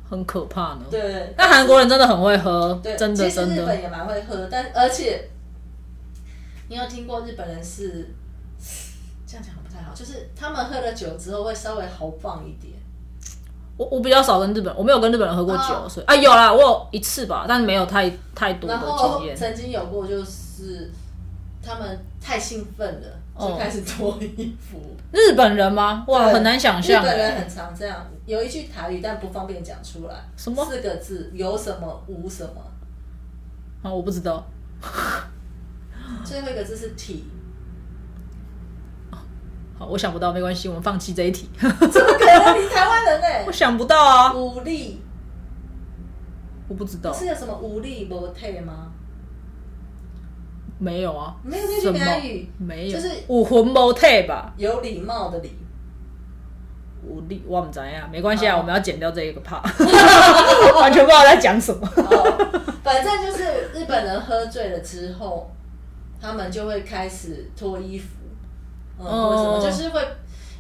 [0.08, 0.82] 很可怕呢。
[0.88, 3.62] 对，但韩国人真的很会喝，对，真的其实真的。
[3.62, 5.28] 日本也蛮会喝，但而且
[6.68, 8.14] 你有听过日本人是
[9.26, 12.74] 这样讲不太好，就是他们喝了酒之后会稍微豪放一点。
[13.82, 19.36] 我我比较少跟日本，我没有跟日本人喝过酒，哦所以啊有啦，我有一次吧，但没有太太多的然后经验。
[19.36, 20.90] 曾经有过，就是
[21.60, 24.78] 他们太兴奋了，就哦开始脱衣服。
[25.10, 26.04] 日本人吗？
[26.06, 27.08] 哇，对很难想象欸。
[27.08, 30.14] 日本人很常这样，有一句台语，但不方便讲出来。
[30.36, 31.30] 什么四个字？
[31.34, 32.62] 有什么无什么？
[33.82, 34.46] 啊，我不知道。
[36.24, 37.24] 最后一个字是体。
[39.82, 41.48] 好，我想不到，没关系，我们放弃这一题。
[41.58, 42.62] 怎么可能？
[42.62, 45.02] 你台湾人呢、 我想不到啊，武力
[46.68, 48.92] 我不知道，是有什么武力模特吗？
[50.78, 51.34] 没有啊。
[51.42, 54.52] 没有这句什么闽南语，没有，就是武魂谋退吧。
[54.56, 55.52] 有礼貌的礼。
[57.04, 58.08] 武力我们怎样？
[58.08, 59.62] 没关系啊，哦我们要剪掉这一个 part，
[60.78, 61.84] 完全不知道在讲什么。
[61.96, 63.42] 哦，反正就是
[63.74, 65.50] 日本人喝醉了之后，
[66.20, 68.06] 他们就会开始脱衣服，
[69.10, 69.60] 嗯，什么？
[69.60, 70.00] 就是会，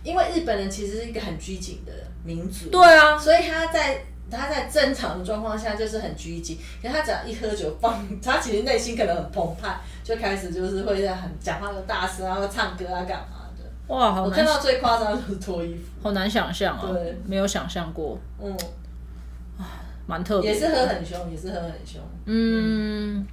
[0.02, 1.92] 因为日本人其实是一个很拘谨的
[2.24, 13.64] 民族，对啊，所以他在他在正常的状况下就是很拘谨，可是他只要一喝酒放， 他其实内心可能很澎湃，就开始就是会很讲话又大声啊，会唱歌啊，干嘛的。
[13.88, 18.56] 哇，好难，我看到最夸张的就是脱衣服，好难想象啊对，没有想象过，嗯，
[20.06, 20.58] 蛮特别的。
[20.58, 22.00] 也是喝很凶，也是喝很凶。
[22.24, 23.26] 嗯，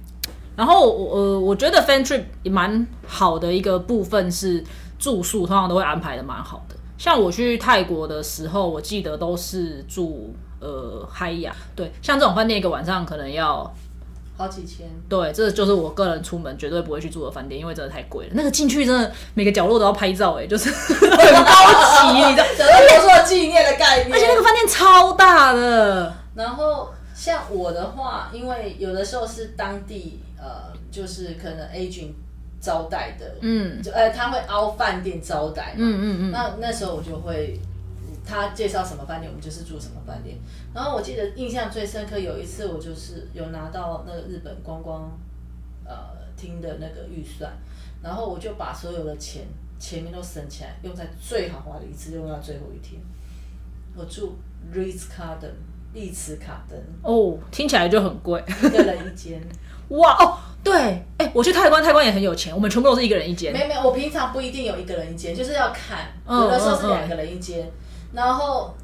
[0.56, 4.62] 然后我呃，我觉得 fan trip 也蛮好的一个部分是
[5.00, 6.76] 住宿，通常都会安排的蛮好的。
[6.96, 13.74] 像我去泰国的时候，我记得都是住呃嗨雅，对，像这种饭店一个晚上可能要
[14.36, 18.32] 好几千，对，这就是我个人出门绝对不会去住的饭店，因为真的太贵了。
[18.34, 21.12] 那个进去真的每个角落都要拍照、哎，就是很高
[22.02, 22.44] 级，你知道？
[22.58, 24.12] 得到留作纪念的概念。
[24.12, 32.12] 而且那个饭店超大的，然后像我的话，因为有的时候是当地呃，就是可能 agent
[32.60, 37.58] 招待的，嗯就呃他会凹饭店招待嘛，嗯嗯嗯，那那时候我就会
[38.24, 40.36] 他介绍什么饭店，我们就是住什么饭店。
[40.74, 45.10] 然后我记得印象最深刻，有一次我就是有拿到那个日本观光
[45.86, 45.94] 呃
[46.36, 47.50] 厅的那个预算，
[48.02, 49.44] 然后我就把所有的钱
[49.78, 53.00] 前面都省起来，用在最豪华的一次，用到最后一天。
[53.96, 54.36] 我住
[54.72, 55.54] Ritz Carlton
[55.94, 58.44] 丽兹卡登，哦，听起来就很贵。
[58.46, 59.40] 一个人一间。
[59.90, 60.72] 哇哦，对，
[61.18, 63.52] 哎、我去泰关，泰关也很有钱，我们全部都是一个人一间。
[63.52, 67.70] 没没，我平常不一定有一个人一间，就是要看，嗯有的时候是两个人一间，
[68.12, 68.74] 然后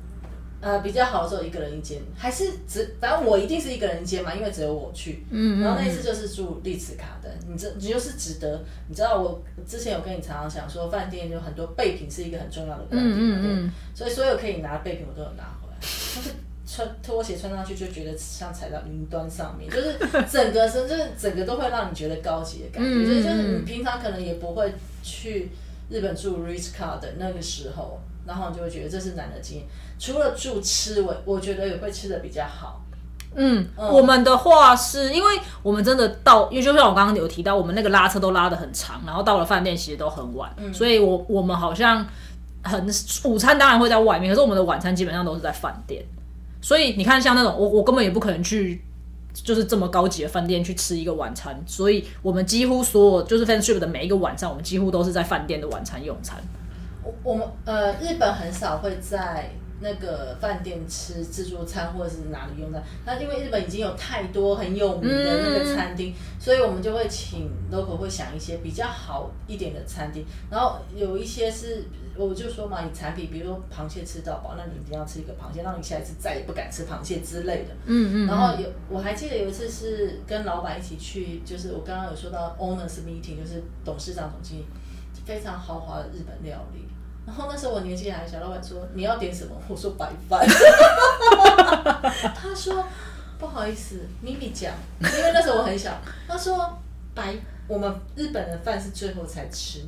[0.61, 5.25] 呃比较好的时候一个人一间，还是只反正我一定是一个人一间嘛，因为只有我去。
[5.31, 15.87] 嗯然后那一次就是住丽兹卡登，你这你就是值得，你知道我之前有跟你常常讲说，饭店有很多备品是一个很重要的观点，嗯嗯嗯所以所有可以拿的备品我都有拿回来，就
[16.23, 16.31] 是
[16.67, 19.97] 穿拖鞋穿上去就觉得像踩到云端上面，就是
[20.29, 25.51] 整个身就是整个都会让你觉得高级的感觉，就是嗯你平常可能也不会去
[25.89, 29.67] 日本住 Ritz Card 的那个时候，然后你就会觉得这是难得经验。
[29.99, 32.83] 除了住吃，我我觉得也会吃的比较好。
[33.39, 42.05] 嗯，我们的话是因为我们真的到，因为就像我刚刚有提到，我们那个拉车都拉的很长，然后到了饭店其实都很晚，所以我我们好像
[42.65, 42.87] 很
[43.25, 46.05] 午餐当然会在外面，可是我们的晚餐基本上都是在饭店。
[46.67, 48.83] 所以你看，像那种我我根本也不可能去。
[49.45, 56.39] 就是这么高级的饭店去吃一个晚餐，所以我们几乎所有就是 f a n s h i p 的每一个晚上，我们几乎都是在饭店的晚餐用餐。
[57.05, 59.51] 我我们呃，日本很少会在
[59.81, 62.83] 那个饭店吃自助餐或者是哪里用餐。
[63.05, 70.25] 那因为日本已经有太多很有名的那个餐厅，所以我们就会请 local 会想一些比较好一点的餐厅。
[70.51, 71.85] 然后有一些是，
[72.19, 77.75] 我就说嘛，你产品比如说螃蟹吃到饱，那你一定要吃一个螃蟹，让你下一次再也不敢吃螃蟹之类的。
[77.85, 84.67] 嗯嗯然后有，我还记得有一次是跟老板一起去，就是我刚刚有说到 owners meeting，就是董事长、总经理，
[85.25, 86.87] 非常豪华的日本料理。
[87.27, 89.55] 然后那时候我年纪还小，老板说你要点什么？
[89.69, 90.47] 我说白饭。
[92.35, 92.85] 他说
[93.39, 95.93] 不好意思，咪咪讲，因为那时候我很小。
[96.27, 96.79] 他说
[97.15, 97.35] 白，
[97.67, 99.81] 我们日本的饭是最后才吃。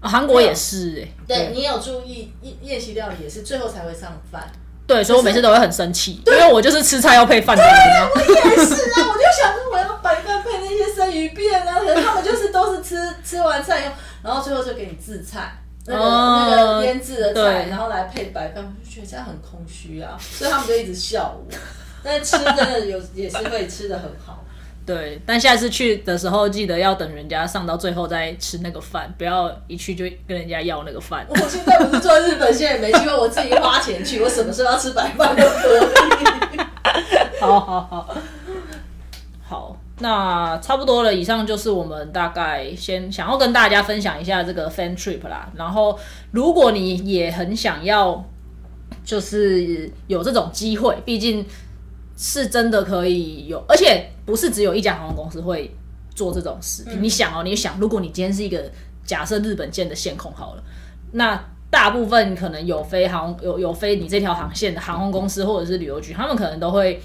[0.00, 4.50] 啊韩、国也是哎、对你有注意，宴宴席料理也是最后才会上饭。
[4.86, 8.08] 对，所以我每次都会很生气，因为我就是吃菜要配饭的人啊。
[8.12, 13.92] 我也是啊，我就想说我要白饭配那些生鱼片啊，可是他们就是都是吃吃完菜以后，
[14.24, 15.56] 然后最后就给你制菜。
[15.86, 21.46] 那个、哦那个腌制的菜，然后来配白饭，我就觉得这样很空虚啊，所以他们就一直笑我。
[22.02, 24.44] 但是吃真的有也是会吃的很好，
[24.86, 31.24] 对，但下次去的时候记得要等人家上到最后再吃那个饭，不要一去就跟人家要那个饭。
[31.28, 36.60] 我现在不是做日本，现在也没机会，我自己花钱去，我什么时候要吃白饭都可以。
[37.40, 38.14] 好好好，
[39.46, 41.14] 好，那差不多了。
[41.14, 45.48] 以上就是我们大概先想要跟大家分享一下这个 fan trip 啦。
[45.54, 45.96] 然后，
[46.32, 48.24] 如果你也很想要，
[49.04, 51.46] 就是有这种机会，毕竟
[52.22, 55.74] 是真的可以有，而且不是只有一家航空公司会
[56.14, 56.84] 做这种事。
[57.00, 58.70] 你想哦，你想，如果你今天是一个
[59.06, 60.62] 假设日本建的线控好了，
[61.12, 67.00] 那大部分可能有飞航有有飞你这条航线的航空公司或者是旅游局，他们可能都会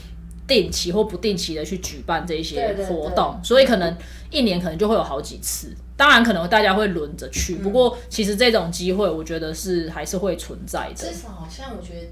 [0.45, 3.95] 定期或不定期的去举办这些对对活动，所以可能
[4.29, 5.73] 一年可能就会有好几次。
[5.95, 11.13] 当然，可能大家会轮着去，不过其实这种机会，我觉得是还是会存在的至。
[11.13, 12.07] 少好像我觉得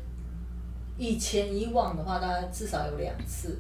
[0.98, 3.60] 以前以往的话，大概至少有两次。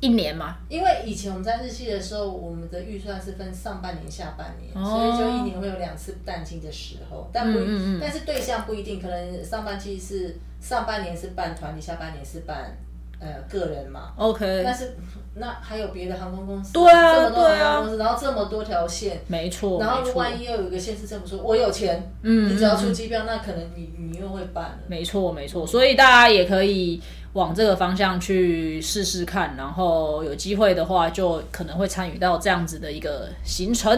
[0.00, 4.88] 一年嘛，因为以前我们在日系的时候，我们的预算是分上半年、下半年，哦。
[4.88, 7.98] 所以就一年会有两次淡季的时候，但不，嗯嗯嗯。
[8.00, 12.74] 但是对象不一定，可能上半季是上半年是办团体，下半年是办
[13.20, 14.12] 呃个人嘛。
[14.16, 14.96] OK，但是
[15.34, 24.78] 那还有别的航空公司，对啊这么多对啊航空公司，然后这么多条线，没错，然后万一又有一个县市政府说我有钱，嗯你只要出嗯机票，那可能你你又会办了。
[24.88, 27.00] 没错，没错，所以大家也可以
[27.34, 33.96] 往这个方向去试试看，然后有机会的话，就可能会参与到这样子的一个行程。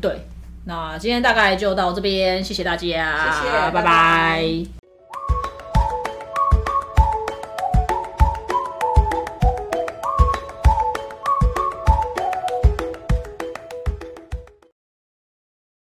[0.00, 0.26] 对，
[0.64, 4.83] 那今天大概就到这边，谢谢大家，谢谢拜拜拜